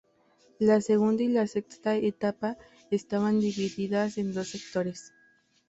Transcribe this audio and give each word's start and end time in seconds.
La 0.57 0.81
segunda 0.81 1.21
y 1.21 1.27
la 1.27 1.45
sexta 1.45 1.95
etapa 1.95 2.57
estaban 2.89 3.39
divididas 3.39 4.17
en 4.17 4.33
dos 4.33 4.49
sectores. 4.49 5.11